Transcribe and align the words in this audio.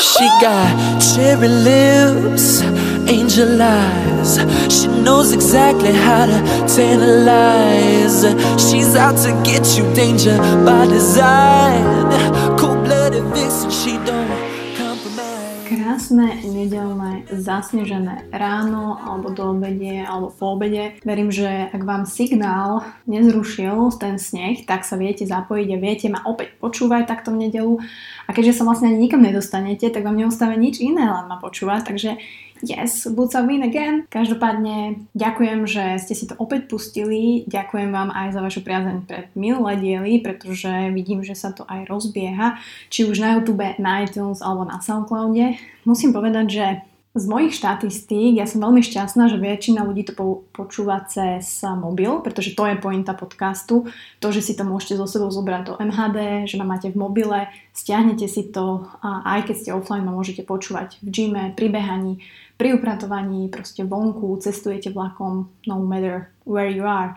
She 0.00 0.26
got 0.40 1.00
cherry 1.00 1.48
lips, 1.48 2.62
angel 3.08 3.60
eyes. 3.60 4.38
She 4.72 4.86
knows 4.86 5.32
exactly 5.32 5.92
how 5.92 6.26
to 6.26 6.38
tantalize. 6.72 8.22
She's 8.70 8.94
out 8.94 9.16
to 9.24 9.32
get 9.42 9.76
you, 9.76 9.92
danger 9.94 10.36
by 10.64 10.86
design. 10.86 12.47
Krásne 16.08 16.40
nedelné 16.40 17.28
zasnežené 17.28 18.32
ráno 18.32 18.96
alebo 18.96 19.28
do 19.28 19.52
obede 19.52 20.00
alebo 20.00 20.32
po 20.32 20.56
obede. 20.56 20.96
Verím, 21.04 21.28
že 21.28 21.68
ak 21.68 21.84
vám 21.84 22.08
signál 22.08 22.80
nezrušil 23.04 23.92
ten 24.00 24.16
sneh, 24.16 24.64
tak 24.64 24.88
sa 24.88 24.96
viete 24.96 25.28
zapojiť 25.28 25.68
a 25.68 25.76
viete 25.76 26.08
ma 26.08 26.24
opäť 26.24 26.56
počúvať 26.64 27.04
takto 27.04 27.28
v 27.36 27.44
nedelu. 27.44 27.76
A 28.24 28.32
keďže 28.32 28.56
sa 28.56 28.64
vlastne 28.64 28.88
nikam 28.96 29.20
nedostanete, 29.20 29.92
tak 29.92 30.00
vám 30.00 30.16
neostáva 30.16 30.56
nič 30.56 30.80
iné, 30.80 31.04
len 31.04 31.28
ma 31.28 31.36
počúvať. 31.44 31.92
Takže 31.92 32.16
Yes, 32.62 33.06
Boots 33.06 33.38
are 33.38 33.46
win 33.46 33.62
again. 33.62 34.08
Každopádne 34.10 35.06
ďakujem, 35.14 35.66
že 35.68 35.84
ste 36.02 36.14
si 36.14 36.24
to 36.26 36.34
opäť 36.40 36.66
pustili. 36.66 37.46
Ďakujem 37.46 37.94
vám 37.94 38.10
aj 38.10 38.34
za 38.34 38.40
vašu 38.42 38.60
priazeň 38.66 38.96
pred 39.06 39.26
minulé 39.38 39.78
diely, 39.78 40.18
pretože 40.18 40.70
vidím, 40.90 41.22
že 41.22 41.38
sa 41.38 41.54
to 41.54 41.62
aj 41.68 41.86
rozbieha, 41.86 42.58
či 42.90 43.06
už 43.06 43.22
na 43.22 43.38
YouTube, 43.38 43.62
na 43.78 44.02
iTunes 44.02 44.42
alebo 44.42 44.66
na 44.66 44.82
Soundcloude. 44.82 45.54
Musím 45.86 46.10
povedať, 46.10 46.46
že 46.50 46.66
z 47.16 47.24
mojich 47.24 47.56
štatistík 47.56 48.36
ja 48.36 48.44
som 48.44 48.60
veľmi 48.60 48.84
šťastná, 48.84 49.32
že 49.32 49.40
väčšina 49.40 49.80
ľudí 49.82 50.04
to 50.06 50.12
po, 50.12 50.26
počúva 50.52 51.00
cez 51.08 51.64
mobil, 51.64 52.20
pretože 52.20 52.52
to 52.52 52.68
je 52.68 52.76
pointa 52.76 53.16
podcastu. 53.16 53.88
To, 54.20 54.28
že 54.28 54.44
si 54.44 54.52
to 54.52 54.68
môžete 54.68 55.00
zo 55.00 55.08
sebou 55.08 55.32
zobrať 55.32 55.62
do 55.66 55.74
MHD, 55.80 56.44
že 56.44 56.60
ma 56.60 56.68
máte 56.68 56.92
v 56.92 57.00
mobile, 57.00 57.48
stiahnete 57.72 58.28
si 58.28 58.52
to 58.52 58.84
a 59.00 59.24
aj 59.40 59.48
keď 59.48 59.56
ste 59.56 59.70
offline, 59.72 60.04
ma 60.04 60.12
môžete 60.12 60.44
počúvať 60.44 61.00
v 61.00 61.08
gyme, 61.08 61.44
pri 61.56 61.72
behaní, 61.72 62.20
pri 62.60 62.76
upratovaní, 62.76 63.48
proste 63.48 63.88
vonku, 63.88 64.36
cestujete 64.44 64.92
vlakom, 64.92 65.48
no 65.64 65.80
matter 65.80 66.28
where 66.44 66.68
you 66.68 66.84
are. 66.84 67.16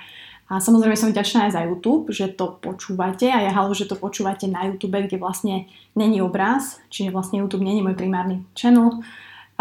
A 0.52 0.60
samozrejme 0.60 1.00
som 1.00 1.16
vďačná 1.16 1.48
aj 1.48 1.56
za 1.56 1.62
YouTube, 1.64 2.12
že 2.12 2.28
to 2.28 2.60
počúvate 2.60 3.24
a 3.32 3.40
ja 3.40 3.56
halu, 3.56 3.72
že 3.72 3.88
to 3.88 3.96
počúvate 3.96 4.52
na 4.52 4.68
YouTube, 4.68 5.00
kde 5.00 5.16
vlastne 5.16 5.72
není 5.96 6.20
obraz, 6.20 6.84
čiže 6.92 7.16
vlastne 7.16 7.40
YouTube 7.40 7.64
není 7.64 7.80
môj 7.80 7.96
primárny 7.96 8.44
channel, 8.52 9.00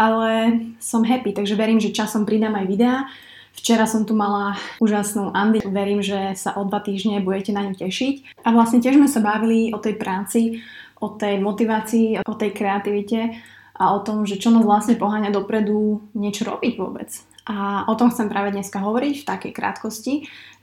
ale 0.01 0.31
som 0.81 1.05
happy, 1.05 1.37
takže 1.37 1.53
verím, 1.53 1.77
že 1.77 1.93
časom 1.93 2.25
pridám 2.25 2.57
aj 2.57 2.65
videá. 2.65 3.05
Včera 3.53 3.85
som 3.85 4.01
tu 4.07 4.17
mala 4.17 4.57
úžasnú 4.81 5.29
Andy, 5.37 5.61
verím, 5.61 6.01
že 6.01 6.33
sa 6.33 6.57
o 6.57 6.65
dva 6.65 6.81
týždne 6.81 7.21
budete 7.21 7.53
na 7.53 7.61
ňu 7.61 7.77
tešiť. 7.77 8.41
A 8.41 8.49
vlastne 8.49 8.81
tiež 8.81 8.97
sme 8.97 9.05
sa 9.05 9.21
bavili 9.21 9.69
o 9.69 9.77
tej 9.77 10.01
práci, 10.01 10.63
o 10.97 11.13
tej 11.13 11.37
motivácii, 11.37 12.25
o 12.25 12.33
tej 12.33 12.49
kreativite 12.57 13.37
a 13.77 13.93
o 13.93 14.01
tom, 14.01 14.25
že 14.25 14.41
čo 14.41 14.49
nás 14.49 14.65
vlastne 14.65 14.97
poháňa 14.97 15.29
dopredu 15.29 16.01
niečo 16.17 16.49
robiť 16.49 16.73
vôbec. 16.79 17.11
A 17.45 17.85
o 17.85 17.93
tom 17.93 18.09
chcem 18.09 18.31
práve 18.31 18.55
dneska 18.55 18.81
hovoriť 18.81 19.21
v 19.21 19.27
takej 19.27 19.51
krátkosti, 19.53 20.13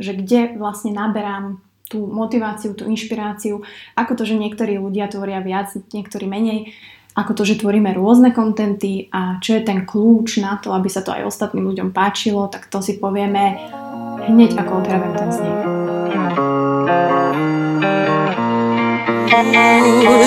že 0.01 0.17
kde 0.17 0.59
vlastne 0.59 0.91
naberám 0.97 1.61
tú 1.89 2.05
motiváciu, 2.09 2.77
tú 2.77 2.85
inšpiráciu, 2.89 3.65
ako 3.97 4.13
to, 4.17 4.23
že 4.29 4.37
niektorí 4.37 4.77
ľudia 4.77 5.09
tvoria 5.09 5.41
viac, 5.41 5.73
niektorí 5.93 6.29
menej, 6.29 6.73
ako 7.19 7.35
to, 7.35 7.43
že 7.43 7.59
tvoríme 7.59 7.91
rôzne 7.99 8.31
kontenty 8.31 9.11
a 9.11 9.43
čo 9.43 9.59
je 9.59 9.67
ten 9.67 9.83
kľúč 9.83 10.39
na 10.39 10.63
to, 10.63 10.71
aby 10.71 10.87
sa 10.87 11.03
to 11.03 11.11
aj 11.11 11.27
ostatným 11.27 11.67
ľuďom 11.67 11.91
páčilo, 11.91 12.47
tak 12.47 12.71
to 12.71 12.79
si 12.79 13.03
povieme 13.03 13.59
hneď 14.31 14.55
ako 14.55 14.87
odhrabem 14.87 15.13
ten 15.19 15.31
sneh. 15.35 15.59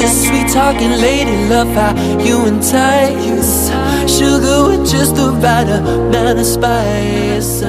Sweet 0.01 0.47
talking 0.51 0.91
lady, 0.99 1.35
love 1.47 1.71
how 1.75 1.91
you 2.19 2.45
entice 2.47 3.71
Sugar 4.07 4.71
with 4.71 4.87
just 4.87 5.15
the 5.15 5.31
right 5.39 5.67
amount 5.67 6.39
of 6.39 6.45
spice 6.45 7.63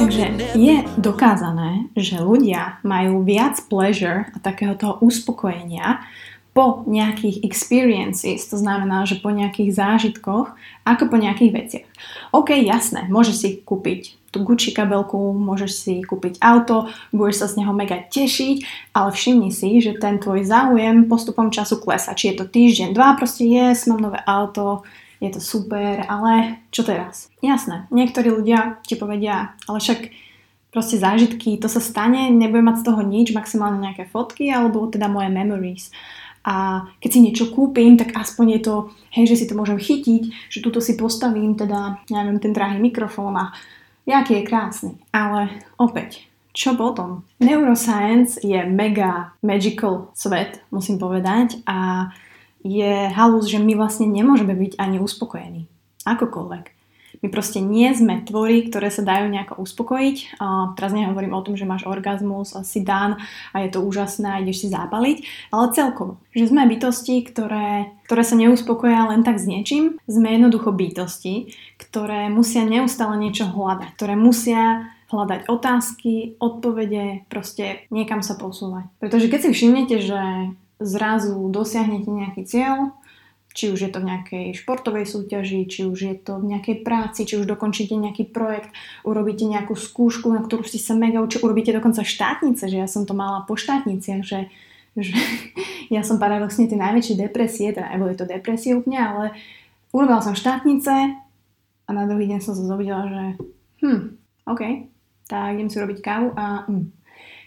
Takže 0.00 0.24
je 0.56 0.76
dokázané, 0.96 1.92
že 1.96 2.18
ľudia 2.20 2.80
majú 2.82 3.22
viac 3.22 3.60
pleasure 3.68 4.28
a 4.32 4.38
takého 4.40 4.74
toho 4.74 4.98
uspokojenia 5.04 6.02
po 6.50 6.82
nejakých 6.90 7.46
experiences, 7.46 8.50
to 8.50 8.58
znamená, 8.58 9.06
že 9.06 9.22
po 9.22 9.30
nejakých 9.30 9.70
zážitkoch, 9.70 10.50
ako 10.82 11.02
po 11.06 11.16
nejakých 11.16 11.52
veciach. 11.54 11.88
OK, 12.34 12.58
jasné, 12.58 13.06
môžeš 13.06 13.36
si 13.38 13.48
kúpiť 13.62 14.18
tú 14.30 14.46
Gucci 14.46 14.70
kabelku, 14.70 15.34
môžeš 15.34 15.70
si 15.74 15.94
kúpiť 16.02 16.38
auto, 16.42 16.90
budeš 17.10 17.42
sa 17.42 17.46
z 17.50 17.62
neho 17.62 17.74
mega 17.74 17.98
tešiť, 17.98 18.90
ale 18.94 19.10
všimni 19.10 19.50
si, 19.50 19.82
že 19.82 19.98
ten 19.98 20.22
tvoj 20.22 20.46
záujem 20.46 21.10
postupom 21.10 21.50
času 21.50 21.82
klesa. 21.82 22.14
Či 22.14 22.34
je 22.34 22.34
to 22.38 22.46
týždeň, 22.46 22.94
dva, 22.94 23.18
proste 23.18 23.46
yes, 23.46 23.90
mám 23.90 24.02
nové 24.02 24.22
auto, 24.26 24.86
je 25.18 25.30
to 25.34 25.42
super, 25.42 26.06
ale 26.06 26.62
čo 26.70 26.86
teraz? 26.86 27.28
Jasné, 27.42 27.90
niektorí 27.90 28.30
ľudia 28.30 28.80
ti 28.86 28.94
povedia, 28.94 29.54
ale 29.66 29.78
však 29.82 30.10
proste 30.70 30.96
zážitky, 30.96 31.58
to 31.58 31.66
sa 31.66 31.82
stane, 31.82 32.30
nebudem 32.30 32.70
mať 32.70 32.82
z 32.82 32.86
toho 32.86 33.02
nič, 33.02 33.34
maximálne 33.34 33.82
nejaké 33.82 34.06
fotky, 34.06 34.48
alebo 34.48 34.86
teda 34.86 35.10
moje 35.10 35.28
memories 35.28 35.90
a 36.40 36.88
keď 37.04 37.10
si 37.12 37.20
niečo 37.20 37.52
kúpim, 37.52 38.00
tak 38.00 38.16
aspoň 38.16 38.46
je 38.56 38.60
to, 38.64 38.74
hej, 39.12 39.24
že 39.28 39.44
si 39.44 39.46
to 39.46 39.54
môžem 39.54 39.76
chytiť, 39.76 40.48
že 40.48 40.62
tuto 40.64 40.80
si 40.80 40.96
postavím 40.96 41.52
teda, 41.52 42.00
neviem, 42.08 42.40
ten 42.40 42.56
drahý 42.56 42.80
mikrofón 42.80 43.36
a 43.36 43.52
jaký 44.08 44.40
je 44.40 44.48
krásny. 44.48 44.92
Ale 45.12 45.52
opäť, 45.76 46.24
čo 46.56 46.74
potom? 46.74 47.28
Neuroscience 47.38 48.40
je 48.40 48.56
mega 48.66 49.36
magical 49.44 50.10
svet, 50.16 50.64
musím 50.72 50.96
povedať, 50.96 51.60
a 51.68 52.08
je 52.64 53.08
halus, 53.12 53.48
že 53.48 53.60
my 53.60 53.76
vlastne 53.76 54.08
nemôžeme 54.08 54.52
byť 54.56 54.80
ani 54.80 55.00
uspokojení. 55.00 55.68
Akokoľvek. 56.08 56.79
My 57.20 57.28
proste 57.28 57.60
nie 57.60 57.92
sme 57.92 58.24
tvory, 58.24 58.72
ktoré 58.72 58.88
sa 58.88 59.04
dajú 59.04 59.28
nejako 59.28 59.60
uspokojiť. 59.60 60.40
A 60.40 60.72
teraz 60.72 60.96
nehovorím 60.96 61.36
o 61.36 61.44
tom, 61.44 61.54
že 61.54 61.68
máš 61.68 61.84
orgazmus 61.84 62.56
si 62.64 62.80
dan 62.80 63.20
a 63.52 63.60
je 63.60 63.68
to 63.68 63.84
úžasné 63.84 64.40
ideš 64.40 64.64
si 64.64 64.68
zápaliť, 64.72 65.18
ale 65.52 65.72
celkovo. 65.76 66.16
Že 66.32 66.50
sme 66.56 66.70
bytosti, 66.70 67.20
ktoré, 67.28 67.92
ktoré 68.08 68.22
sa 68.24 68.36
neuspokoja 68.40 69.12
len 69.12 69.20
tak 69.20 69.36
s 69.36 69.44
niečím. 69.44 70.00
Sme 70.08 70.32
jednoducho 70.32 70.72
bytosti, 70.72 71.52
ktoré 71.76 72.32
musia 72.32 72.64
neustále 72.64 73.20
niečo 73.20 73.44
hľadať, 73.48 73.88
ktoré 74.00 74.14
musia 74.16 74.88
hľadať 75.10 75.50
otázky, 75.50 76.38
odpovede, 76.38 77.26
proste 77.26 77.84
niekam 77.90 78.22
sa 78.22 78.38
posúvať. 78.38 78.86
Pretože 79.02 79.26
keď 79.26 79.40
si 79.42 79.50
všimnete, 79.50 79.96
že 79.98 80.20
zrazu 80.80 81.36
dosiahnete 81.52 82.08
nejaký 82.08 82.42
cieľ, 82.48 82.96
či 83.50 83.74
už 83.74 83.78
je 83.82 83.90
to 83.90 83.98
v 83.98 84.08
nejakej 84.14 84.46
športovej 84.62 85.06
súťaži, 85.10 85.66
či 85.66 85.82
už 85.82 85.98
je 85.98 86.14
to 86.14 86.38
v 86.38 86.54
nejakej 86.54 86.86
práci, 86.86 87.26
či 87.26 87.34
už 87.34 87.50
dokončíte 87.50 87.98
nejaký 87.98 88.30
projekt, 88.30 88.70
urobíte 89.02 89.42
nejakú 89.42 89.74
skúšku, 89.74 90.30
na 90.30 90.38
ktorú 90.42 90.62
ste 90.62 90.78
sa 90.78 90.94
mega 90.94 91.18
učili, 91.18 91.42
urobíte 91.42 91.74
dokonca 91.74 92.06
štátnice, 92.06 92.70
že 92.70 92.78
ja 92.78 92.86
som 92.86 93.02
to 93.02 93.14
mala 93.14 93.42
po 93.50 93.58
štátniciach, 93.58 94.22
že, 94.22 94.46
že 94.94 95.14
ja 95.94 96.06
som 96.06 96.22
paradoxne 96.22 96.70
tie 96.70 96.78
najväčšie 96.78 97.18
depresie, 97.18 97.74
teda 97.74 97.90
neboli 97.90 98.14
to 98.14 98.22
depresie 98.22 98.78
úplne, 98.78 99.02
ale 99.02 99.24
urobila 99.90 100.22
som 100.22 100.38
štátnice 100.38 100.94
a 101.86 101.90
na 101.90 102.06
druhý 102.06 102.30
deň 102.30 102.38
som 102.38 102.54
sa 102.54 102.62
zobudila, 102.62 103.02
že 103.10 103.24
hm, 103.82 104.00
OK, 104.46 104.62
tak 105.26 105.58
idem 105.58 105.66
si 105.66 105.82
robiť 105.82 105.98
kávu 105.98 106.38
a 106.38 106.70
hm, 106.70 106.99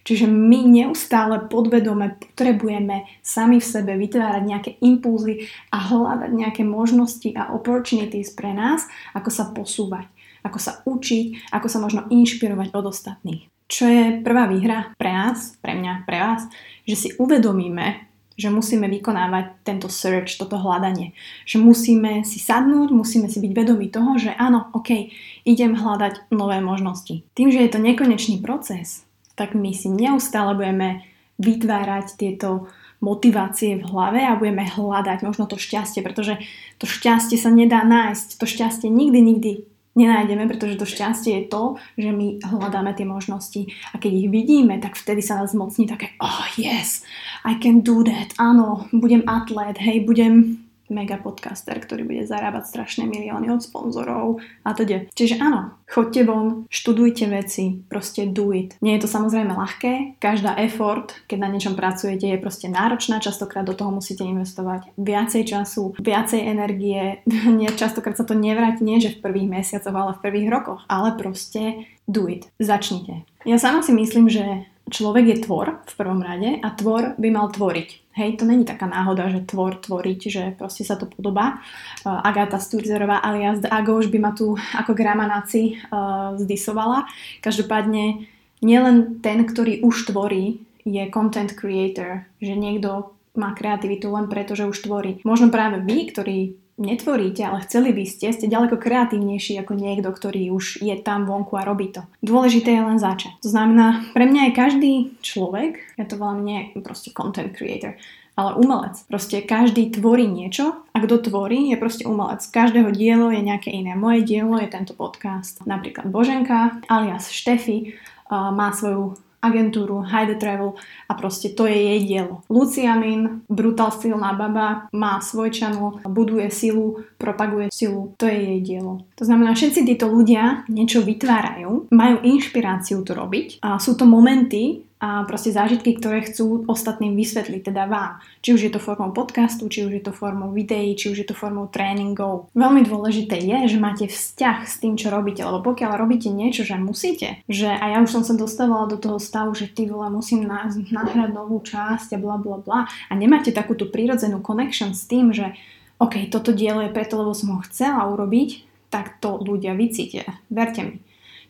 Čiže 0.03 0.28
my 0.28 0.68
neustále 0.68 1.47
podvedome 1.47 2.19
potrebujeme 2.19 3.08
sami 3.24 3.64
v 3.64 3.66
sebe 3.66 3.96
vytvárať 3.96 4.44
nejaké 4.44 4.72
impulzy 4.84 5.47
a 5.72 5.80
hľadať 5.80 6.31
nejaké 6.36 6.64
možnosti 6.68 7.31
a 7.40 7.56
opportunities 7.56 8.36
pre 8.36 8.52
nás, 8.52 8.84
ako 9.16 9.30
sa 9.31 9.47
posúvať, 9.56 10.12
ako 10.44 10.59
sa 10.59 10.84
učiť, 10.84 11.56
ako 11.56 11.68
sa 11.72 11.80
možno 11.80 12.03
inšpirovať 12.12 12.75
od 12.75 12.86
ostatných. 12.91 13.47
Čo 13.72 13.88
je 13.88 14.03
prvá 14.19 14.46
výhra 14.52 14.91
pre 15.00 15.09
nás, 15.16 15.56
pre 15.64 15.72
mňa, 15.72 16.03
pre 16.03 16.20
vás, 16.20 16.52
že 16.84 16.96
si 17.00 17.09
uvedomíme, 17.16 18.12
že 18.35 18.50
musíme 18.50 18.90
vykonávať 18.90 19.64
tento 19.64 19.88
search, 19.88 20.35
toto 20.35 20.58
hľadanie. 20.58 21.14
Že 21.46 21.64
musíme 21.64 22.11
si 22.26 22.41
sadnúť, 22.41 22.90
musíme 22.91 23.29
si 23.29 23.40
byť 23.40 23.52
vedomí 23.53 23.88
toho, 23.88 24.17
že 24.17 24.34
áno, 24.35 24.73
ok, 24.73 25.14
idem 25.46 25.78
hľadať 25.78 26.34
nové 26.34 26.59
možnosti. 26.59 27.23
Tým, 27.38 27.53
že 27.53 27.61
je 27.61 27.72
to 27.72 27.79
nekonečný 27.79 28.41
proces, 28.41 29.06
tak 29.34 29.58
my 29.58 29.74
si 29.74 29.90
neustále 29.90 30.53
budeme 30.53 31.03
vytvárať 31.41 32.18
tieto 32.18 32.70
motivácie 33.03 33.84
v 33.84 33.88
hlave 33.91 34.24
a 34.24 34.40
budeme 34.40 34.64
hľadať 34.64 35.28
možno 35.28 35.44
to 35.50 35.59
šťastie, 35.59 36.00
pretože 36.00 36.40
to 36.80 36.88
šťastie 36.88 37.35
sa 37.35 37.52
nedá 37.52 37.84
nájsť. 37.84 38.40
To 38.40 38.46
šťastie 38.47 38.88
nikdy, 38.88 39.20
nikdy 39.20 39.52
nenájdeme, 40.00 40.47
pretože 40.47 40.80
to 40.80 40.88
šťastie 40.88 41.44
je 41.44 41.44
to, 41.52 41.64
že 42.00 42.09
my 42.09 42.40
hľadáme 42.41 42.96
tie 42.96 43.06
možnosti 43.06 43.62
a 43.94 44.00
keď 44.00 44.12
ich 44.26 44.30
vidíme, 44.32 44.80
tak 44.80 44.96
vtedy 44.96 45.22
sa 45.22 45.44
nás 45.44 45.53
mocní 45.53 45.85
také 45.85 46.16
oh 46.24 46.47
yes, 46.56 47.03
I 47.44 47.59
can 47.59 47.84
do 47.84 48.02
that, 48.08 48.34
áno, 48.40 48.88
budem 48.96 49.28
atlet, 49.28 49.78
hej, 49.78 50.08
budem 50.08 50.62
mega 50.93 51.17
podcaster, 51.17 51.75
ktorý 51.81 52.05
bude 52.05 52.23
zarábať 52.29 52.69
strašné 52.69 53.03
milióny 53.09 53.49
od 53.49 53.61
sponzorov 53.66 54.40
a 54.63 54.72
teda. 54.78 55.09
Čiže 55.11 55.41
áno, 55.41 55.75
chodte 55.90 56.22
von, 56.23 56.69
študujte 56.69 57.25
veci, 57.28 57.84
proste 57.90 58.29
do 58.29 58.53
it. 58.53 58.78
Nie 58.79 58.97
je 58.97 59.05
to 59.05 59.09
samozrejme 59.09 59.51
ľahké, 59.51 60.22
každá 60.22 60.55
effort, 60.61 61.17
keď 61.25 61.37
na 61.43 61.49
niečom 61.49 61.73
pracujete, 61.73 62.29
je 62.29 62.40
proste 62.40 62.69
náročná, 62.69 63.17
častokrát 63.17 63.66
do 63.66 63.73
toho 63.73 63.90
musíte 63.90 64.22
investovať 64.23 64.93
viacej 64.95 65.43
času, 65.49 65.97
viacej 65.97 66.41
energie, 66.45 67.25
nie, 67.59 67.69
častokrát 67.73 68.16
sa 68.16 68.25
to 68.25 68.37
nevráti, 68.37 68.85
nie 68.85 69.01
že 69.01 69.17
v 69.17 69.23
prvých 69.25 69.49
mesiacoch, 69.49 69.93
ale 69.93 70.16
v 70.16 70.23
prvých 70.23 70.47
rokoch, 70.53 70.81
ale 70.85 71.17
proste 71.17 71.89
do 72.07 72.28
it. 72.29 72.47
Začnite. 72.59 73.25
Ja 73.43 73.59
sama 73.59 73.84
si 73.84 73.91
myslím, 73.91 74.31
že 74.31 74.67
človek 74.91 75.26
je 75.32 75.38
tvor 75.44 75.84
v 75.84 75.94
prvom 75.96 76.20
rade 76.20 76.59
a 76.59 76.68
tvor 76.76 77.16
by 77.16 77.30
mal 77.32 77.47
tvoriť. 77.52 77.90
Hej, 78.14 78.38
to 78.38 78.46
není 78.46 78.62
taká 78.62 78.85
náhoda, 78.85 79.26
že 79.34 79.41
tvor 79.41 79.82
tvoriť, 79.82 80.20
že 80.30 80.44
proste 80.53 80.85
sa 80.85 80.94
to 80.94 81.09
podobá. 81.09 81.58
Uh, 82.06 82.22
Agáta 82.22 82.62
Sturzerová 82.62 83.18
alias 83.26 83.58
The 83.66 83.74
Ago 83.74 83.97
už 83.97 84.14
by 84.14 84.20
ma 84.22 84.32
tu 84.38 84.53
ako 84.53 84.94
gramanáci 84.94 85.82
uh, 85.90 86.38
zdisovala. 86.38 87.09
Každopádne 87.41 88.30
nielen 88.62 89.18
ten, 89.26 89.41
ktorý 89.50 89.82
už 89.82 90.14
tvorí, 90.14 90.62
je 90.85 91.03
content 91.09 91.50
creator, 91.56 92.28
že 92.38 92.53
niekto 92.53 93.16
má 93.34 93.58
kreativitu 93.58 94.14
len 94.14 94.30
preto, 94.30 94.53
že 94.53 94.70
už 94.70 94.78
tvorí. 94.85 95.18
Možno 95.26 95.50
práve 95.50 95.82
vy, 95.82 96.14
ktorí 96.14 96.38
netvoríte, 96.78 97.46
ale 97.46 97.61
chceli 97.66 97.93
by 97.93 98.03
ste, 98.05 98.34
ste 98.34 98.49
ďaleko 98.49 98.81
kreatívnejší 98.81 99.61
ako 99.61 99.73
niekto, 99.78 100.09
ktorý 100.09 100.49
už 100.53 100.81
je 100.81 100.96
tam 101.02 101.29
vonku 101.29 101.53
a 101.58 101.67
robí 101.67 101.93
to. 101.93 102.02
Dôležité 102.25 102.73
je 102.73 102.84
len 102.84 102.97
začať. 102.97 103.37
To 103.46 103.49
znamená, 103.53 104.02
pre 104.17 104.25
mňa 104.25 104.41
je 104.49 104.58
každý 104.58 104.93
človek, 105.22 105.78
ja 105.97 106.05
to 106.09 106.17
volám 106.17 106.41
nie 106.41 106.73
proste 106.81 107.14
content 107.14 107.53
creator, 107.53 107.93
ale 108.34 108.58
umelec. 108.58 108.97
Proste 109.05 109.46
každý 109.46 109.93
tvorí 109.93 110.25
niečo 110.25 110.81
a 110.90 110.97
kto 110.97 111.22
tvorí 111.22 111.70
je 111.70 111.78
proste 111.78 112.09
umelec. 112.09 112.41
Každého 112.41 112.90
dielo 112.90 113.29
je 113.29 113.46
nejaké 113.46 113.70
iné. 113.70 113.93
Moje 113.93 114.25
dielo 114.25 114.58
je 114.58 114.66
tento 114.66 114.97
podcast. 114.97 115.61
Napríklad 115.70 116.09
Boženka 116.09 116.81
alias 116.90 117.29
Štefy 117.29 117.93
má 118.34 118.73
svoju 118.73 119.14
agentúru 119.43 119.99
Hide 119.99 120.40
Travel 120.40 120.79
a 121.11 121.13
proste 121.19 121.51
to 121.51 121.67
je 121.67 121.75
jej 121.75 121.99
dielo. 122.07 122.47
Lucia 122.47 122.95
Min, 122.95 123.43
brutal 123.51 123.91
silná 123.91 124.31
baba, 124.31 124.87
má 124.95 125.19
svoj 125.19 125.51
channel, 125.51 125.99
buduje 126.07 126.47
silu, 126.47 127.03
propaguje 127.19 127.67
silu, 127.67 128.16
to 128.16 128.23
je 128.23 128.40
jej 128.40 128.59
dielo. 128.63 129.03
To 129.19 129.28
znamená, 129.28 129.51
všetci 129.51 129.84
títo 129.84 130.07
ľudia 130.07 130.63
niečo 130.72 131.03
vytvárajú, 131.03 131.91
majú 131.91 132.16
inšpiráciu 132.23 133.03
to 133.03 133.11
robiť 133.11 133.59
a 133.59 133.75
sú 133.75 133.99
to 133.99 134.07
momenty, 134.07 134.87
a 135.03 135.28
proste 135.28 135.52
zážitky, 135.52 136.00
ktoré 136.00 136.23
chcú 136.23 136.64
ostatným 136.64 137.20
vysvetliť, 137.20 137.67
teda 137.67 137.91
vám. 137.91 138.23
Či 138.40 138.50
už 138.55 138.61
je 138.64 138.72
to 138.72 138.79
formou 138.79 139.11
podcastu, 139.11 139.67
či 139.67 139.84
už 139.84 140.00
je 140.00 140.03
to 140.08 140.16
formou 140.16 140.55
videí, 140.55 140.96
či 140.96 141.11
už 141.11 141.17
je 141.20 141.28
to 141.28 141.35
formou 141.35 141.67
tréningov. 141.67 142.47
Veľmi 142.55 142.88
dôležité 142.88 143.35
je, 143.35 143.76
že 143.76 143.84
máte 143.84 144.08
vzťah 144.08 144.64
s 144.64 144.79
tým, 144.79 144.96
čo 144.96 145.11
robíte, 145.11 145.44
lebo 145.44 145.59
pokiaľ 145.59 146.00
robíte 146.00 146.32
niečo, 146.32 146.64
že 146.64 146.79
musíte, 146.79 147.44
že 147.52 147.67
a 147.67 147.91
ja 147.91 147.97
už 148.00 148.16
som 148.16 148.23
sa 148.23 148.32
dostávala 148.32 148.88
do 148.88 148.96
toho 148.96 149.20
stavu, 149.20 149.52
že 149.52 149.67
ty 149.67 149.91
vole, 149.91 150.08
musím 150.08 150.47
nahrať 150.47 151.35
novú 151.35 151.59
časť 151.59 152.16
a 152.16 152.22
bla 152.23 152.40
bla 152.40 152.64
bla 152.64 152.88
a 152.88 153.14
nemáte 153.20 153.52
takúto 153.52 153.91
prírodzenú 153.91 154.40
connection 154.40 154.96
s 154.96 155.03
tým, 155.03 155.35
že 155.35 155.52
OK, 155.99 156.32
toto 156.32 156.56
dielo 156.56 156.79
je 156.79 156.96
preto, 156.96 157.20
lebo 157.20 157.35
som 157.35 157.59
ho 157.59 157.59
chcela 157.67 158.08
urobiť, 158.08 158.64
tak 158.88 159.20
to 159.20 159.35
ľudia 159.35 159.76
vycítia. 159.76 160.40
Verte 160.47 160.82
mi. 160.84 160.96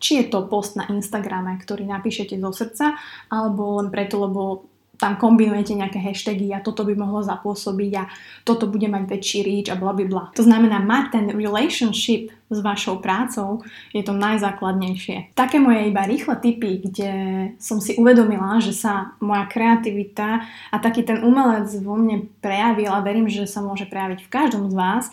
Či 0.04 0.20
je 0.20 0.26
to 0.28 0.44
post 0.52 0.76
na 0.76 0.84
Instagrame, 0.92 1.56
ktorý 1.56 1.88
napíšete 1.88 2.36
zo 2.36 2.52
srdca, 2.52 3.00
alebo 3.32 3.80
len 3.80 3.88
preto, 3.88 4.20
lebo 4.20 4.68
tam 5.04 5.20
kombinujete 5.20 5.76
nejaké 5.76 6.00
hashtagy 6.00 6.56
a 6.56 6.64
toto 6.64 6.88
by 6.88 6.96
mohlo 6.96 7.20
zapôsobiť 7.20 7.92
a 8.00 8.08
toto 8.48 8.72
bude 8.72 8.88
mať 8.88 9.04
väčší 9.10 9.40
reach 9.44 9.68
a 9.68 9.76
bla 9.76 9.92
bla. 9.92 10.32
To 10.38 10.44
znamená, 10.48 10.80
mať 10.80 11.06
ten 11.20 11.26
relationship 11.36 12.32
s 12.48 12.60
vašou 12.64 13.04
prácou 13.04 13.68
je 13.92 14.00
to 14.00 14.16
najzákladnejšie. 14.16 15.36
Také 15.36 15.60
moje 15.60 15.92
iba 15.92 16.08
rýchle 16.08 16.40
tipy, 16.40 16.80
kde 16.88 17.12
som 17.60 17.84
si 17.84 18.00
uvedomila, 18.00 18.64
že 18.64 18.72
sa 18.72 19.18
moja 19.20 19.44
kreativita 19.50 20.46
a 20.72 20.76
taký 20.80 21.04
ten 21.04 21.20
umelec 21.20 21.68
vo 21.84 22.00
mne 22.00 22.30
prejavil 22.40 22.94
a 22.94 23.04
verím, 23.04 23.28
že 23.28 23.44
sa 23.44 23.60
môže 23.60 23.84
prejaviť 23.90 24.24
v 24.24 24.32
každom 24.32 24.72
z 24.72 24.76
vás, 24.78 25.12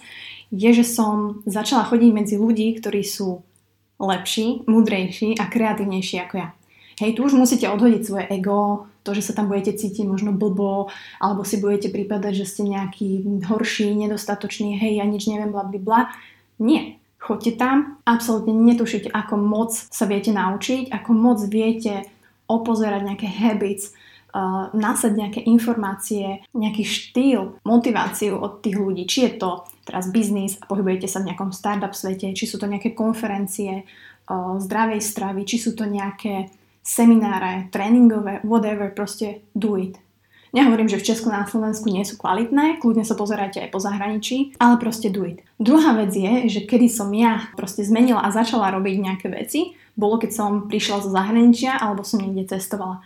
je, 0.55 0.71
že 0.71 0.87
som 0.87 1.43
začala 1.47 1.87
chodiť 1.87 2.11
medzi 2.15 2.37
ľudí, 2.39 2.79
ktorí 2.79 3.03
sú 3.03 3.43
lepší, 4.01 4.65
múdrejší 4.65 5.37
a 5.37 5.47
kreatívnejší 5.47 6.17
ako 6.25 6.35
ja. 6.41 6.49
Hej, 7.01 7.17
tu 7.17 7.25
už 7.25 7.33
musíte 7.33 7.65
odhodiť 7.65 8.03
svoje 8.05 8.25
ego, 8.29 8.89
to, 9.05 9.17
že 9.17 9.25
sa 9.25 9.33
tam 9.33 9.49
budete 9.49 9.73
cítiť 9.73 10.05
možno 10.05 10.37
blbo, 10.37 10.93
alebo 11.17 11.49
si 11.49 11.57
budete 11.57 11.89
prípadať, 11.89 12.45
že 12.45 12.49
ste 12.49 12.63
nejaký 12.69 13.25
horší, 13.49 13.97
nedostatočný, 13.97 14.77
hej, 14.77 15.01
ja 15.01 15.09
nič 15.09 15.25
neviem, 15.25 15.49
bla 15.49 15.65
bla. 15.65 16.13
Nie. 16.61 17.01
Choďte 17.21 17.61
tam, 17.61 18.01
absolútne 18.09 18.57
netušíte, 18.57 19.13
ako 19.13 19.37
moc 19.37 19.77
sa 19.77 20.09
viete 20.09 20.33
naučiť, 20.33 20.89
ako 20.89 21.11
moc 21.13 21.37
viete 21.53 22.09
opozerať 22.49 23.01
nejaké 23.05 23.29
habits, 23.29 23.93
uh, 24.33 24.73
nasať 24.73 25.13
nejaké 25.21 25.41
informácie, 25.45 26.41
nejaký 26.57 26.81
štýl, 26.81 27.61
motiváciu 27.61 28.41
od 28.41 28.65
tých 28.65 28.73
ľudí. 28.73 29.05
Či 29.05 29.19
je 29.29 29.33
to 29.37 29.69
teraz 29.91 30.07
biznis 30.15 30.55
a 30.63 30.71
pohybujete 30.71 31.11
sa 31.11 31.19
v 31.19 31.35
nejakom 31.35 31.51
startup 31.51 31.99
svete, 31.99 32.31
či 32.31 32.47
sú 32.47 32.63
to 32.63 32.71
nejaké 32.71 32.95
konferencie 32.95 33.83
uh, 33.83 34.57
zdravej 34.63 35.03
stravy, 35.03 35.43
či 35.43 35.59
sú 35.59 35.75
to 35.75 35.83
nejaké 35.91 36.47
semináre, 36.87 37.67
tréningové, 37.75 38.41
whatever, 38.47 38.95
proste 38.95 39.43
do 39.53 39.75
it. 39.75 39.99
Nehovorím, 40.51 40.91
že 40.91 40.99
v 40.99 41.07
Česku 41.07 41.31
na 41.31 41.47
Slovensku 41.47 41.87
nie 41.87 42.03
sú 42.03 42.19
kvalitné, 42.19 42.83
kľudne 42.83 43.07
sa 43.07 43.15
pozerajte 43.15 43.63
aj 43.63 43.71
po 43.71 43.79
zahraničí, 43.79 44.59
ale 44.59 44.83
proste 44.83 45.07
do 45.07 45.23
it. 45.23 45.47
Druhá 45.63 45.95
vec 45.95 46.11
je, 46.11 46.51
že 46.51 46.67
kedy 46.67 46.91
som 46.91 47.07
ja 47.15 47.47
proste 47.55 47.87
zmenila 47.87 48.19
a 48.27 48.35
začala 48.35 48.75
robiť 48.75 48.97
nejaké 48.99 49.31
veci, 49.31 49.79
bolo 49.95 50.19
keď 50.19 50.31
som 50.35 50.67
prišla 50.67 51.07
zo 51.07 51.11
zahraničia 51.15 51.79
alebo 51.79 52.03
som 52.03 52.19
niekde 52.19 52.51
cestovala. 52.51 52.99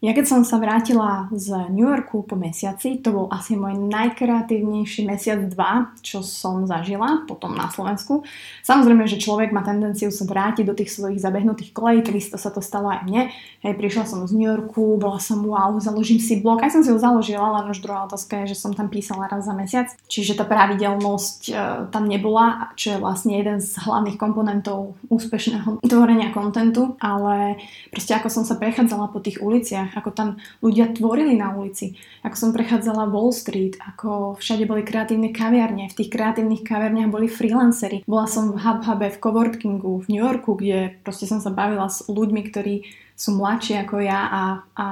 Ja 0.00 0.16
keď 0.16 0.32
som 0.32 0.40
sa 0.48 0.56
vrátila 0.56 1.28
z 1.28 1.68
New 1.76 1.84
Yorku 1.84 2.24
po 2.24 2.32
mesiaci, 2.32 3.04
to 3.04 3.12
bol 3.12 3.28
asi 3.28 3.52
môj 3.52 3.76
najkreatívnejší 3.84 5.04
mesiac 5.04 5.44
dva, 5.52 5.92
čo 6.00 6.24
som 6.24 6.64
zažila 6.64 7.28
potom 7.28 7.52
na 7.52 7.68
Slovensku. 7.68 8.24
Samozrejme, 8.64 9.04
že 9.04 9.20
človek 9.20 9.52
má 9.52 9.60
tendenciu 9.60 10.08
sa 10.08 10.24
vrátiť 10.24 10.64
do 10.64 10.72
tých 10.72 10.96
svojich 10.96 11.20
zabehnutých 11.20 11.76
kolejí, 11.76 12.00
takisto 12.00 12.40
sa 12.40 12.48
to 12.48 12.64
stalo 12.64 12.88
aj 12.88 13.04
mne. 13.04 13.28
Hej, 13.60 13.76
prišla 13.76 14.08
som 14.08 14.24
z 14.24 14.32
New 14.32 14.48
Yorku, 14.48 14.96
bola 14.96 15.20
som 15.20 15.44
wow, 15.44 15.76
založím 15.76 16.16
si 16.16 16.40
blog, 16.40 16.64
aj 16.64 16.72
som 16.72 16.80
si 16.80 16.88
ho 16.88 16.96
založila, 16.96 17.60
len 17.60 17.68
už 17.68 17.84
druhá 17.84 18.08
otázka 18.08 18.48
je, 18.48 18.56
že 18.56 18.64
som 18.64 18.72
tam 18.72 18.88
písala 18.88 19.28
raz 19.28 19.44
za 19.44 19.52
mesiac. 19.52 19.92
Čiže 20.08 20.40
tá 20.40 20.48
pravidelnosť 20.48 21.40
e, 21.44 21.54
tam 21.92 22.08
nebola, 22.08 22.72
čo 22.72 22.96
je 22.96 23.02
vlastne 23.04 23.36
jeden 23.36 23.60
z 23.60 23.76
hlavných 23.84 24.16
komponentov 24.16 24.96
úspešného 25.12 25.84
tvorenia 25.84 26.32
kontentu, 26.32 26.96
ale 27.04 27.60
proste 27.92 28.16
ako 28.16 28.32
som 28.32 28.48
sa 28.48 28.56
prechádzala 28.56 29.12
po 29.12 29.20
tých 29.20 29.44
uliciach, 29.44 29.89
ako 29.94 30.10
tam 30.14 30.28
ľudia 30.62 30.94
tvorili 30.94 31.34
na 31.36 31.54
ulici, 31.54 31.98
ako 32.22 32.36
som 32.36 32.50
prechádzala 32.54 33.10
Wall 33.10 33.34
Street, 33.34 33.76
ako 33.80 34.38
všade 34.38 34.64
boli 34.66 34.86
kreatívne 34.86 35.34
kaviarne, 35.34 35.90
v 35.90 35.96
tých 35.96 36.10
kreatívnych 36.12 36.62
kaviarniach 36.66 37.12
boli 37.12 37.26
freelancery. 37.26 38.06
Bola 38.06 38.30
som 38.30 38.54
v 38.54 38.60
HubHube, 38.60 39.08
v 39.10 39.20
coworkingu 39.20 39.92
v 40.02 40.06
New 40.10 40.22
Yorku, 40.22 40.54
kde 40.54 40.96
proste 41.02 41.26
som 41.26 41.42
sa 41.42 41.50
bavila 41.50 41.90
s 41.90 42.06
ľuďmi, 42.06 42.40
ktorí 42.50 42.74
sú 43.20 43.36
mladší 43.36 43.84
ako 43.84 44.00
ja 44.00 44.20
a, 44.32 44.42
a 44.72 44.86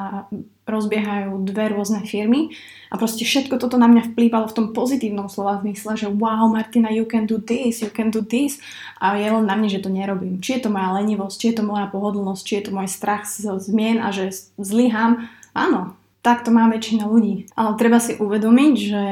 rozbiehajú 0.68 1.48
dve 1.48 1.72
rôzne 1.72 2.04
firmy 2.04 2.52
a 2.92 3.00
proste 3.00 3.24
všetko 3.24 3.56
toto 3.56 3.80
na 3.80 3.88
mňa 3.88 4.12
vplývalo 4.12 4.52
v 4.52 4.56
tom 4.56 4.66
pozitívnom 4.76 5.32
slova 5.32 5.64
zmysle, 5.64 5.96
že 5.96 6.12
wow 6.12 6.44
Martina, 6.52 6.92
you 6.92 7.08
can 7.08 7.24
do 7.24 7.40
this, 7.40 7.80
you 7.80 7.88
can 7.88 8.12
do 8.12 8.20
this 8.20 8.60
a 9.00 9.16
je 9.16 9.32
len 9.32 9.48
na 9.48 9.56
mne, 9.56 9.72
že 9.72 9.80
to 9.80 9.88
nerobím. 9.88 10.44
Či 10.44 10.60
je 10.60 10.68
to 10.68 10.70
moja 10.70 10.92
lenivosť, 11.00 11.36
či 11.40 11.46
je 11.48 11.56
to 11.56 11.64
moja 11.64 11.88
pohodlnosť, 11.88 12.42
či 12.44 12.52
je 12.60 12.62
to 12.68 12.70
môj 12.76 12.88
strach 12.92 13.24
z 13.24 13.48
zmien 13.48 13.96
a 14.04 14.12
že 14.12 14.28
zlyham. 14.60 15.32
Áno, 15.56 15.96
tak 16.20 16.44
to 16.44 16.52
má 16.52 16.68
väčšina 16.68 17.08
ľudí. 17.08 17.48
Ale 17.56 17.80
treba 17.80 17.96
si 17.96 18.20
uvedomiť, 18.20 18.74
že 18.76 19.04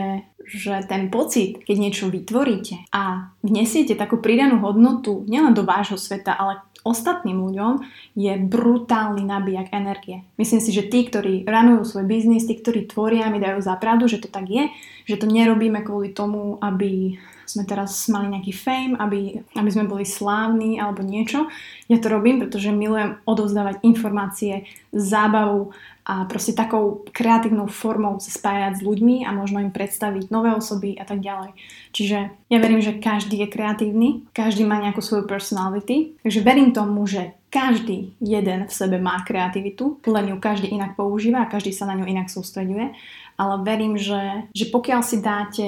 že 0.46 0.78
ten 0.86 1.10
pocit, 1.10 1.58
keď 1.66 1.76
niečo 1.76 2.06
vytvoríte 2.06 2.86
a 2.94 3.34
vnesiete 3.42 3.98
takú 3.98 4.22
pridanú 4.22 4.62
hodnotu 4.62 5.26
nielen 5.26 5.52
do 5.52 5.66
vášho 5.66 5.98
sveta, 5.98 6.38
ale 6.38 6.62
ostatným 6.86 7.42
ľuďom 7.42 7.82
je 8.14 8.32
brutálny 8.38 9.26
nabíjak 9.26 9.74
energie. 9.74 10.22
Myslím 10.38 10.62
si, 10.62 10.70
že 10.70 10.86
tí, 10.86 11.02
ktorí 11.02 11.42
ranujú 11.42 11.82
svoj 11.82 12.06
biznis, 12.06 12.46
tí, 12.46 12.54
ktorí 12.54 12.86
tvoria, 12.86 13.26
mi 13.26 13.42
dajú 13.42 13.58
za 13.58 13.74
pravdu, 13.74 14.06
že 14.06 14.22
to 14.22 14.30
tak 14.30 14.46
je, 14.46 14.70
že 15.10 15.18
to 15.18 15.26
nerobíme 15.26 15.82
kvôli 15.82 16.14
tomu, 16.14 16.62
aby 16.62 17.18
sme 17.46 17.62
teraz 17.62 18.06
mali 18.10 18.30
nejaký 18.30 18.52
fame, 18.54 18.94
aby, 18.98 19.42
aby 19.54 19.70
sme 19.70 19.86
boli 19.86 20.02
slávni 20.02 20.82
alebo 20.82 21.06
niečo. 21.06 21.46
Ja 21.86 22.02
to 22.02 22.10
robím, 22.10 22.42
pretože 22.42 22.74
milujem 22.74 23.22
odovzdávať 23.22 23.86
informácie, 23.86 24.66
zábavu 24.90 25.70
a 26.06 26.22
proste 26.26 26.54
takou 26.54 27.02
kreatívnou 27.10 27.66
formou 27.66 28.22
sa 28.22 28.30
spájať 28.30 28.78
s 28.78 28.84
ľuďmi 28.86 29.26
a 29.26 29.34
možno 29.34 29.58
im 29.58 29.74
predstaviť 29.74 30.30
nové 30.36 30.52
osoby 30.52 31.00
a 31.00 31.08
tak 31.08 31.24
ďalej. 31.24 31.56
Čiže 31.96 32.18
ja 32.52 32.58
verím, 32.60 32.84
že 32.84 33.00
každý 33.00 33.40
je 33.40 33.48
kreatívny, 33.48 34.28
každý 34.36 34.68
má 34.68 34.76
nejakú 34.76 35.00
svoju 35.00 35.24
personality, 35.24 36.20
takže 36.20 36.44
verím 36.44 36.76
tomu, 36.76 37.08
že 37.08 37.32
každý 37.48 38.12
jeden 38.20 38.68
v 38.68 38.72
sebe 38.72 39.00
má 39.00 39.24
kreativitu, 39.24 39.96
len 40.04 40.28
ju 40.28 40.36
každý 40.36 40.68
inak 40.68 40.92
používa 40.92 41.48
a 41.48 41.50
každý 41.50 41.72
sa 41.72 41.88
na 41.88 41.96
ňu 41.96 42.04
inak 42.04 42.28
sústreďuje, 42.28 42.92
ale 43.40 43.54
verím, 43.64 43.96
že, 43.96 44.52
že 44.52 44.68
pokiaľ 44.68 45.00
si 45.00 45.16
dáte 45.24 45.66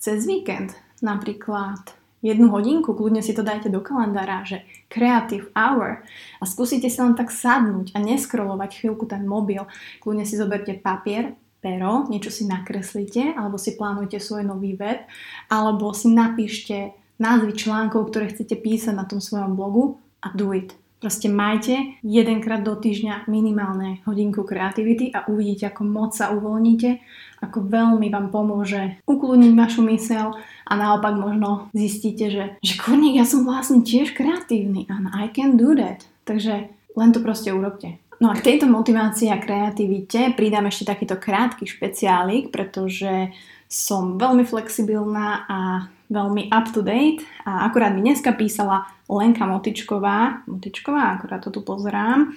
cez 0.00 0.24
víkend, 0.24 0.72
napríklad 1.04 1.78
jednu 2.22 2.48
hodinku, 2.54 2.94
kľudne 2.94 3.20
si 3.20 3.34
to 3.34 3.42
dajte 3.42 3.68
do 3.68 3.82
kalendára, 3.82 4.46
že 4.46 4.62
creative 4.86 5.50
hour 5.58 6.06
a 6.38 6.44
skúsite 6.46 6.86
sa 6.86 7.04
len 7.04 7.18
tak 7.18 7.34
sadnúť 7.34 7.92
a 7.92 7.98
neskrolovať 7.98 8.78
chvíľku 8.78 9.04
ten 9.10 9.26
mobil. 9.26 9.66
Kľudne 9.98 10.22
si 10.22 10.38
zoberte 10.38 10.78
papier, 10.78 11.34
pero, 11.62 12.10
niečo 12.10 12.34
si 12.34 12.44
nakreslite, 12.44 13.38
alebo 13.38 13.54
si 13.56 13.78
plánujte 13.78 14.18
svoj 14.18 14.42
nový 14.42 14.74
web, 14.74 15.06
alebo 15.46 15.94
si 15.94 16.10
napíšte 16.10 16.92
názvy 17.22 17.54
článkov, 17.54 18.10
ktoré 18.10 18.34
chcete 18.34 18.58
písať 18.58 18.98
na 18.98 19.06
tom 19.06 19.22
svojom 19.22 19.54
blogu 19.54 20.02
a 20.18 20.34
do 20.34 20.50
it. 20.50 20.74
Proste 21.02 21.26
majte 21.26 21.98
jedenkrát 22.06 22.62
do 22.62 22.78
týždňa 22.78 23.26
minimálne 23.26 23.98
hodinku 24.06 24.46
kreativity 24.46 25.10
a 25.10 25.26
uvidíte, 25.26 25.66
ako 25.66 25.82
moc 25.82 26.14
sa 26.14 26.30
uvoľníte, 26.30 27.02
ako 27.42 27.58
veľmi 27.66 28.06
vám 28.06 28.30
pomôže 28.30 29.02
ukludniť 29.02 29.52
vašu 29.58 29.82
mysel 29.90 30.30
a 30.62 30.72
naopak 30.78 31.18
možno 31.18 31.66
zistíte, 31.74 32.30
že, 32.30 32.44
že 32.62 32.78
kurník, 32.78 33.18
ja 33.18 33.26
som 33.26 33.42
vlastne 33.42 33.82
tiež 33.82 34.14
kreatívny 34.14 34.86
and 34.86 35.10
I 35.10 35.26
can 35.26 35.58
do 35.58 35.74
that. 35.74 36.06
Takže 36.22 36.70
len 36.94 37.10
to 37.10 37.18
proste 37.18 37.50
urobte. 37.50 37.98
No 38.22 38.30
a 38.30 38.38
k 38.38 38.54
tejto 38.54 38.70
motivácii 38.70 39.34
a 39.34 39.42
kreativite 39.42 40.30
pridám 40.38 40.70
ešte 40.70 40.94
takýto 40.94 41.18
krátky 41.18 41.66
špeciálik, 41.66 42.54
pretože 42.54 43.34
som 43.66 44.14
veľmi 44.14 44.46
flexibilná 44.46 45.42
a 45.50 45.90
veľmi 46.06 46.46
up 46.54 46.70
to 46.70 46.86
date 46.86 47.26
a 47.42 47.66
akurát 47.66 47.90
mi 47.90 48.06
dneska 48.06 48.30
písala 48.38 48.86
Lenka 49.10 49.42
Motičková, 49.42 50.46
Motičková, 50.46 51.18
akurát 51.18 51.42
to 51.42 51.50
tu 51.50 51.66
pozerám, 51.66 52.30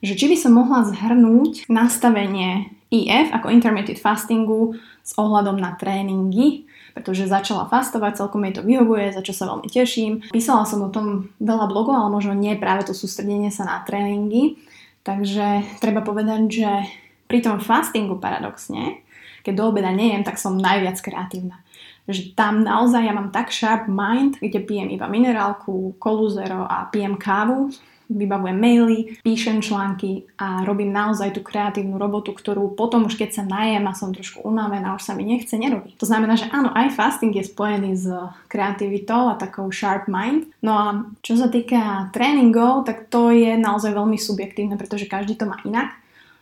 že 0.00 0.16
či 0.16 0.32
by 0.32 0.36
som 0.40 0.56
mohla 0.56 0.88
zhrnúť 0.88 1.68
nastavenie 1.68 2.72
IF 2.88 3.28
ako 3.28 3.52
intermittent 3.52 4.00
fastingu 4.00 4.80
s 5.04 5.12
ohľadom 5.20 5.60
na 5.60 5.76
tréningy, 5.76 6.64
pretože 6.96 7.28
začala 7.28 7.68
fastovať, 7.68 8.24
celkom 8.24 8.48
jej 8.48 8.56
to 8.56 8.64
vyhovuje, 8.64 9.12
za 9.12 9.20
čo 9.20 9.36
sa 9.36 9.44
veľmi 9.44 9.68
teším. 9.68 10.24
Písala 10.32 10.64
som 10.64 10.80
o 10.80 10.88
tom 10.88 11.28
veľa 11.36 11.68
blogov, 11.68 12.00
ale 12.00 12.08
možno 12.16 12.32
nie 12.32 12.56
práve 12.56 12.88
to 12.88 12.96
sústredenie 12.96 13.52
sa 13.52 13.68
na 13.68 13.84
tréningy. 13.84 14.56
Takže 15.08 15.80
treba 15.80 16.04
povedať, 16.04 16.40
že 16.52 16.70
pri 17.24 17.40
tom 17.40 17.64
fastingu 17.64 18.20
paradoxne 18.20 19.08
keď 19.48 19.54
do 19.56 19.64
obeda 19.72 19.88
nejem, 19.88 20.20
tak 20.20 20.36
som 20.36 20.60
najviac 20.60 21.00
kreatívna. 21.00 21.64
Že 22.04 22.36
tam 22.36 22.60
naozaj 22.60 23.00
ja 23.00 23.16
mám 23.16 23.32
tak 23.32 23.48
sharp 23.48 23.88
mind, 23.88 24.36
kde 24.44 24.60
pijem 24.60 24.92
iba 24.92 25.08
minerálku, 25.08 25.96
koluzero 25.96 26.68
a 26.68 26.84
pijem 26.92 27.16
kávu, 27.16 27.72
vybavujem 28.08 28.56
maily, 28.56 28.98
píšem 29.20 29.60
články 29.60 30.24
a 30.40 30.64
robím 30.64 30.92
naozaj 30.92 31.36
tú 31.36 31.44
kreatívnu 31.44 32.00
robotu, 32.00 32.32
ktorú 32.32 32.72
potom 32.72 33.06
už 33.06 33.20
keď 33.20 33.30
sa 33.40 33.44
najem 33.44 33.84
a 33.84 33.92
som 33.92 34.10
trošku 34.10 34.42
unavená, 34.42 34.96
už 34.96 35.04
sa 35.04 35.12
mi 35.12 35.28
nechce, 35.28 35.52
nerobí. 35.54 35.94
To 36.00 36.08
znamená, 36.08 36.34
že 36.34 36.48
áno, 36.48 36.72
aj 36.72 36.96
fasting 36.96 37.36
je 37.36 37.44
spojený 37.46 37.92
s 37.94 38.08
kreativitou 38.48 39.32
a 39.32 39.38
takou 39.38 39.68
sharp 39.68 40.08
mind. 40.08 40.48
No 40.64 40.72
a 40.74 40.86
čo 41.20 41.36
sa 41.36 41.48
týka 41.48 42.10
tréningov, 42.10 42.88
tak 42.88 43.08
to 43.12 43.30
je 43.30 43.54
naozaj 43.60 43.94
veľmi 43.94 44.16
subjektívne, 44.16 44.74
pretože 44.80 45.08
každý 45.08 45.36
to 45.38 45.46
má 45.46 45.60
inak 45.64 45.94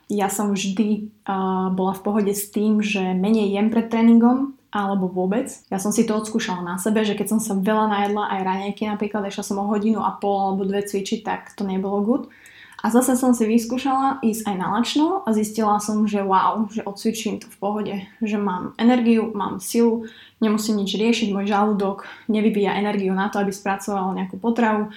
ja 0.07 0.31
som 0.31 0.55
vždy 0.55 1.11
uh, 1.27 1.75
bola 1.75 1.91
v 1.91 2.05
pohode 2.07 2.31
s 2.31 2.47
tým, 2.55 2.79
že 2.79 3.03
menej 3.19 3.59
jem 3.59 3.75
pred 3.75 3.91
tréningom 3.91 4.55
alebo 4.77 5.09
vôbec. 5.09 5.49
Ja 5.73 5.81
som 5.81 5.89
si 5.89 6.05
to 6.05 6.21
odskúšala 6.21 6.61
na 6.61 6.77
sebe, 6.77 7.01
že 7.01 7.17
keď 7.17 7.33
som 7.33 7.41
sa 7.41 7.57
veľa 7.57 7.89
najedla 7.89 8.29
aj 8.29 8.41
ranejky 8.45 8.85
napríklad, 8.85 9.25
išla 9.25 9.45
som 9.49 9.57
o 9.57 9.65
hodinu 9.65 10.05
a 10.05 10.13
pol 10.13 10.53
alebo 10.53 10.69
dve 10.69 10.85
cvičiť, 10.85 11.25
tak 11.25 11.57
to 11.57 11.65
nebolo 11.65 12.05
good. 12.05 12.25
A 12.85 12.93
zase 12.93 13.17
som 13.17 13.33
si 13.33 13.49
vyskúšala 13.49 14.21
ísť 14.21 14.53
aj 14.53 14.57
na 14.61 14.69
lačno 14.77 15.25
a 15.25 15.33
zistila 15.33 15.81
som, 15.81 16.05
že 16.05 16.21
wow, 16.21 16.69
že 16.69 16.85
odcvičím 16.85 17.41
to 17.41 17.49
v 17.49 17.57
pohode, 17.57 17.95
že 18.21 18.37
mám 18.37 18.77
energiu, 18.77 19.33
mám 19.33 19.59
silu, 19.65 20.05
nemusím 20.45 20.85
nič 20.85 20.95
riešiť, 20.95 21.33
môj 21.33 21.49
žalúdok 21.49 22.05
nevyvíja 22.29 22.77
energiu 22.77 23.17
na 23.17 23.33
to, 23.33 23.41
aby 23.41 23.51
spracoval 23.51 24.13
nejakú 24.13 24.37
potravu, 24.37 24.93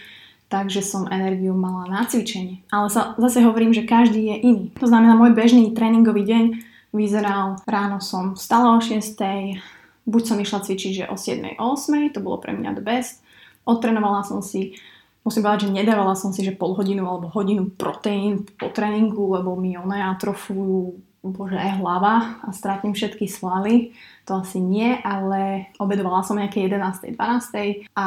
takže 0.52 0.84
som 0.84 1.08
energiu 1.08 1.56
mala 1.56 1.88
na 1.88 2.04
cvičenie. 2.04 2.62
Ale 2.68 2.92
sa, 2.92 3.16
zase 3.16 3.42
hovorím, 3.42 3.72
že 3.72 3.88
každý 3.88 4.28
je 4.28 4.36
iný. 4.44 4.64
To 4.84 4.86
znamená, 4.86 5.16
môj 5.16 5.32
bežný 5.32 5.72
tréningový 5.72 6.28
deň 6.28 6.46
vyzeral, 6.94 7.62
ráno 7.66 8.02
som 8.02 8.34
vstala 8.34 8.78
o 8.78 8.80
6, 8.82 9.20
buď 10.10 10.24
som 10.26 10.38
išla 10.42 10.60
cvičiť, 10.66 10.92
že 10.92 11.10
o 11.10 11.16
7, 11.16 11.58
o 11.62 11.66
8, 11.78 12.14
to 12.16 12.20
bolo 12.20 12.42
pre 12.42 12.54
mňa 12.56 12.78
the 12.78 12.84
best. 12.84 13.22
Odtrenovala 13.68 14.26
som 14.26 14.42
si, 14.42 14.78
musím 15.22 15.46
povedať, 15.46 15.70
že 15.70 15.76
nedávala 15.76 16.18
som 16.18 16.34
si, 16.34 16.42
že 16.42 16.58
pol 16.58 16.74
hodinu 16.74 17.06
alebo 17.06 17.30
hodinu 17.30 17.70
proteín 17.70 18.50
po 18.58 18.74
tréningu, 18.74 19.38
lebo 19.38 19.54
mi 19.54 19.78
one 19.78 20.02
atrofujú 20.02 20.98
bože, 21.20 21.60
aj 21.60 21.84
hlava 21.84 22.40
a 22.48 22.50
stratím 22.56 22.96
všetky 22.96 23.28
svaly. 23.28 23.92
To 24.26 24.40
asi 24.40 24.64
nie, 24.64 24.96
ale 25.04 25.74
obedovala 25.76 26.24
som 26.24 26.40
nejaké 26.40 26.64
11. 26.64 27.18
12. 27.18 27.92
a 27.98 28.06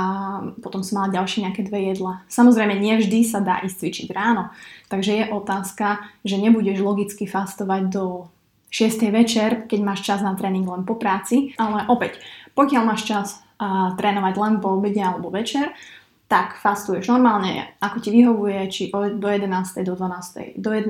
potom 0.65 0.81
som 0.81 1.03
mala 1.03 1.13
ďalšie 1.13 1.45
nejaké 1.45 1.67
dve 1.67 1.93
jedla. 1.93 2.25
Samozrejme, 2.33 2.73
nevždy 2.81 3.21
sa 3.27 3.45
dá 3.45 3.61
ísť 3.61 3.85
cvičiť 3.85 4.09
ráno, 4.17 4.49
takže 4.89 5.13
je 5.13 5.25
otázka, 5.29 6.01
že 6.25 6.41
nebudeš 6.41 6.81
logicky 6.81 7.29
fastovať 7.29 7.83
do 7.93 8.33
6. 8.73 9.13
večer, 9.13 9.69
keď 9.69 9.81
máš 9.85 10.01
čas 10.01 10.25
na 10.25 10.33
tréning 10.33 10.65
len 10.65 10.89
po 10.89 10.97
práci, 10.97 11.53
ale 11.61 11.85
opäť, 11.93 12.17
pokiaľ 12.57 12.83
máš 12.89 13.05
čas 13.05 13.29
a 13.61 13.95
trénovať 13.95 14.35
len 14.41 14.55
po 14.59 14.75
obede 14.75 14.99
alebo 14.99 15.29
večer, 15.29 15.77
tak 16.27 16.57
fastuješ 16.57 17.13
normálne, 17.13 17.77
ako 17.79 18.01
ti 18.01 18.09
vyhovuje, 18.09 18.61
či 18.73 18.83
do 18.91 19.29
11. 19.29 19.85
do 19.85 19.93
12. 19.93 20.57
do 20.57 20.71
1 20.73 20.89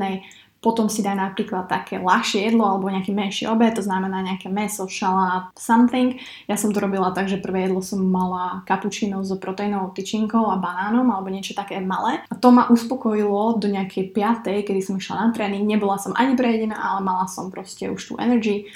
potom 0.62 0.86
si 0.86 1.02
daj 1.02 1.18
napríklad 1.18 1.66
také 1.66 1.98
ľahšie 1.98 2.46
jedlo 2.46 2.62
alebo 2.62 2.86
nejaký 2.86 3.10
menší 3.10 3.50
obed, 3.50 3.74
to 3.74 3.82
znamená 3.82 4.22
nejaké 4.22 4.46
meso, 4.46 4.86
šalát, 4.86 5.50
something. 5.58 6.22
Ja 6.46 6.54
som 6.54 6.70
to 6.70 6.78
robila 6.78 7.10
tak, 7.10 7.26
že 7.26 7.42
prvé 7.42 7.66
jedlo 7.66 7.82
som 7.82 7.98
mala 7.98 8.62
kapučino 8.62 9.26
so 9.26 9.42
proteínovou 9.42 9.90
tyčinkou 9.90 10.46
a 10.46 10.62
banánom 10.62 11.10
alebo 11.10 11.34
niečo 11.34 11.58
také 11.58 11.82
malé. 11.82 12.22
A 12.30 12.38
to 12.38 12.54
ma 12.54 12.70
uspokojilo 12.70 13.58
do 13.58 13.66
nejakej 13.66 14.14
piatej, 14.14 14.62
kedy 14.62 14.80
som 14.80 15.02
išla 15.02 15.26
na 15.26 15.28
tréning. 15.34 15.66
Nebola 15.66 15.98
som 15.98 16.14
ani 16.14 16.38
prejedená, 16.38 16.78
ale 16.78 17.02
mala 17.02 17.26
som 17.26 17.50
proste 17.50 17.90
už 17.90 17.98
tú 17.98 18.14
energy. 18.22 18.70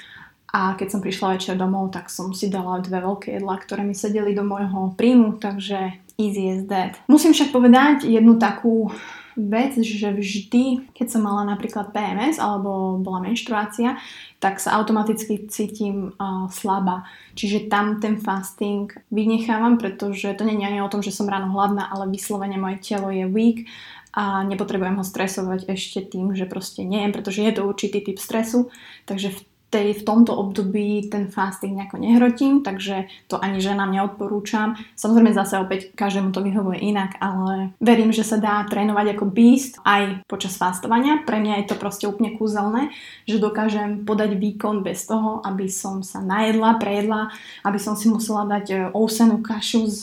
A 0.51 0.75
keď 0.75 0.87
som 0.91 0.99
prišla 0.99 1.39
večer 1.39 1.55
domov, 1.55 1.95
tak 1.95 2.11
som 2.11 2.35
si 2.35 2.51
dala 2.51 2.83
dve 2.83 2.99
veľké 2.99 3.39
jedlá, 3.39 3.59
ktoré 3.63 3.87
mi 3.87 3.95
sedeli 3.95 4.35
do 4.35 4.43
môjho 4.43 4.95
príjmu, 4.95 5.39
takže 5.39 6.03
easy 6.19 6.51
as 6.51 6.67
that. 6.67 6.99
Musím 7.07 7.31
však 7.31 7.51
povedať 7.51 8.07
jednu 8.07 8.35
takú 8.39 8.91
vec, 9.37 9.77
že 9.77 10.09
vždy, 10.09 10.91
keď 10.97 11.07
som 11.13 11.21
mala 11.21 11.45
napríklad 11.45 11.93
PMS 11.93 12.41
alebo 12.41 12.97
bola 12.97 13.21
menštruácia, 13.21 14.01
tak 14.41 14.57
sa 14.57 14.73
automaticky 14.81 15.45
cítim 15.45 16.17
uh, 16.17 16.49
slabá. 16.49 17.05
Čiže 17.37 17.69
tam 17.69 18.01
ten 18.01 18.17
fasting 18.17 18.89
vynechávam, 19.13 19.77
pretože 19.77 20.33
to 20.33 20.41
nie 20.41 20.57
je 20.57 20.67
ani 20.67 20.81
o 20.81 20.89
tom, 20.89 21.05
že 21.05 21.13
som 21.13 21.29
ráno 21.29 21.53
hladná, 21.53 21.85
ale 21.87 22.09
vyslovene 22.09 22.57
moje 22.57 22.81
telo 22.81 23.13
je 23.13 23.29
weak 23.29 23.69
a 24.17 24.41
nepotrebujem 24.41 24.97
ho 24.97 25.05
stresovať 25.05 25.69
ešte 25.69 26.01
tým, 26.01 26.33
že 26.33 26.49
proste 26.49 26.81
nejem, 26.81 27.13
pretože 27.13 27.45
je 27.45 27.53
to 27.53 27.69
určitý 27.69 28.01
typ 28.01 28.17
stresu, 28.17 28.73
takže 29.05 29.29
v 29.29 29.39
tej, 29.67 29.99
v 29.99 30.05
tomto 30.07 30.31
období 30.31 31.11
ten 31.11 31.27
fasting 31.27 31.75
nejako 31.75 31.99
nehrotím, 31.99 32.63
takže 32.63 33.11
to 33.27 33.35
ani 33.35 33.59
ženám 33.59 33.91
neodporúčam. 33.91 34.79
Samozrejme 34.95 35.35
zase 35.35 35.59
opäť 35.59 35.91
každému 35.91 36.31
to 36.31 36.39
vyhovuje 36.39 36.79
inak, 36.79 37.19
ale 37.19 37.75
verím, 37.83 38.15
že 38.15 38.23
sa 38.23 38.39
dá 38.39 38.63
trénovať 38.63 39.19
ako 39.19 39.25
beast 39.27 39.83
aj 39.83 40.23
počas 40.31 40.55
fastovania. 40.55 41.19
Pre 41.27 41.35
mňa 41.35 41.63
je 41.63 41.67
to 41.67 41.75
proste 41.75 42.07
úplne 42.07 42.39
kúzelné, 42.39 42.95
že 43.27 43.43
dokážem 43.43 44.07
podať 44.07 44.39
výkon 44.39 44.87
bez 44.87 45.03
toho, 45.03 45.43
aby 45.43 45.67
som 45.67 45.99
sa 45.99 46.23
najedla, 46.23 46.79
prejedla, 46.79 47.35
aby 47.67 47.79
som 47.79 47.99
si 47.99 48.07
musela 48.07 48.47
dať 48.47 48.65
e, 48.71 48.75
ousenú 48.95 49.43
kašu 49.43 49.83
s 49.91 50.01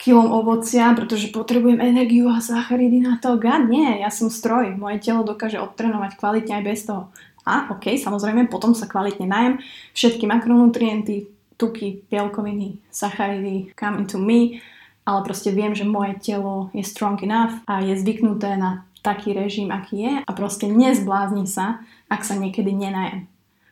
kilom 0.00 0.32
ovocia, 0.32 0.96
pretože 0.96 1.28
potrebujem 1.28 1.76
energiu 1.76 2.32
a 2.32 2.40
sacharidy 2.40 3.04
na 3.04 3.20
to. 3.20 3.36
God, 3.36 3.68
nie, 3.68 4.00
ja 4.00 4.08
som 4.08 4.32
stroj. 4.32 4.72
Moje 4.72 5.04
telo 5.04 5.28
dokáže 5.28 5.60
odtrenovať 5.60 6.16
kvalitne 6.16 6.56
aj 6.56 6.64
bez 6.64 6.80
toho. 6.88 7.12
A 7.48 7.72
ok, 7.72 7.96
samozrejme, 7.96 8.52
potom 8.52 8.76
sa 8.76 8.84
kvalitne 8.84 9.24
najem. 9.24 9.58
Všetky 9.96 10.28
makronutrienty, 10.28 11.30
tuky, 11.60 12.04
bielkoviny, 12.08 12.80
sacharidy 12.88 13.72
come 13.76 14.04
into 14.04 14.16
me, 14.16 14.60
ale 15.04 15.20
proste 15.24 15.52
viem, 15.52 15.76
že 15.76 15.84
moje 15.84 16.16
telo 16.20 16.72
je 16.72 16.84
strong 16.84 17.20
enough 17.20 17.60
a 17.68 17.84
je 17.84 17.96
zvyknuté 17.96 18.56
na 18.56 18.88
taký 19.00 19.32
režim, 19.32 19.72
aký 19.72 19.96
je 20.04 20.12
a 20.24 20.30
proste 20.36 20.68
nezblázni 20.68 21.48
sa, 21.48 21.80
ak 22.12 22.24
sa 22.24 22.36
niekedy 22.36 22.72
nenajem. 22.72 23.24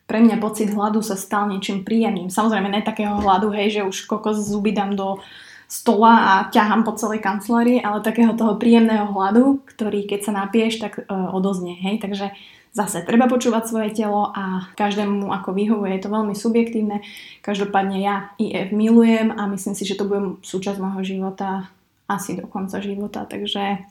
Pre 0.09 0.25
mňa 0.25 0.41
pocit 0.41 0.73
hladu 0.73 1.05
sa 1.05 1.21
stal 1.21 1.53
niečím 1.53 1.85
príjemným. 1.85 2.33
Samozrejme, 2.33 2.73
ne 2.73 2.81
takého 2.81 3.21
hladu, 3.21 3.53
hej, 3.53 3.81
že 3.81 3.83
už 3.85 4.09
kokos 4.09 4.41
zuby 4.41 4.73
dám 4.73 4.97
do 4.97 5.21
stola 5.69 6.13
a 6.17 6.33
ťahám 6.49 6.81
po 6.81 6.97
celej 6.97 7.21
kancelárii, 7.21 7.85
ale 7.85 8.01
takého 8.01 8.33
toho 8.33 8.57
príjemného 8.57 9.13
hladu, 9.13 9.61
ktorý 9.69 10.09
keď 10.09 10.21
sa 10.25 10.33
napieš, 10.33 10.81
tak 10.81 11.05
uh, 11.05 11.29
odoznie, 11.37 11.77
hej. 11.77 12.01
Takže 12.01 12.33
Zase 12.79 13.03
treba 13.03 13.27
počúvať 13.27 13.67
svoje 13.67 13.91
telo 13.91 14.31
a 14.31 14.71
každému 14.79 15.35
ako 15.35 15.51
vyhovuje, 15.51 15.99
je 15.99 16.03
to 16.07 16.15
veľmi 16.15 16.31
subjektívne. 16.39 17.03
Každopádne 17.43 17.99
ja 17.99 18.31
IF 18.39 18.71
milujem 18.71 19.35
a 19.35 19.51
myslím 19.51 19.75
si, 19.75 19.83
že 19.83 19.99
to 19.99 20.07
bude 20.07 20.39
súčasť 20.47 20.79
môjho 20.79 21.03
života 21.03 21.67
asi 22.07 22.39
do 22.39 22.47
konca 22.47 22.79
života. 22.79 23.27
Takže 23.27 23.83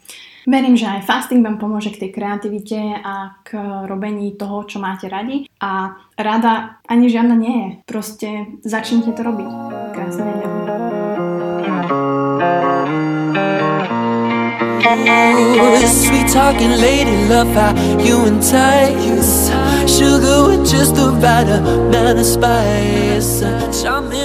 verím, 0.48 0.80
že 0.80 0.88
aj 0.88 1.04
fasting 1.04 1.44
vám 1.44 1.60
pomôže 1.60 1.92
k 1.92 2.08
tej 2.08 2.12
kreativite 2.16 2.80
a 3.04 3.38
k 3.44 3.60
robení 3.86 4.34
toho, 4.40 4.64
čo 4.64 4.80
máte 4.80 5.12
radi. 5.12 5.46
A 5.60 5.94
rada 6.16 6.80
ani 6.88 7.12
žiadna 7.12 7.36
nie 7.36 7.56
je. 7.60 7.70
Proste 7.86 8.30
začnite 8.64 9.12
to 9.14 9.22
robiť. 9.22 9.52
Krásne 9.94 10.77
sweet 15.88 16.28
talking 16.30 16.72
lady, 16.72 17.12
love 17.28 17.48
how 17.48 17.74
you 18.00 18.26
entice. 18.26 19.50
Sugar 19.88 20.48
with 20.48 20.70
just 20.70 20.96
the 20.96 21.10
right 21.22 21.48
amount 21.48 22.20
of 22.20 22.26
spice. 22.26 23.42
Charming, 23.82 24.17